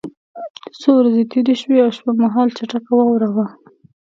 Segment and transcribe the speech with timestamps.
[0.79, 3.45] څو ورځې تېرې شوې او شپه مهال چټکه واوره وه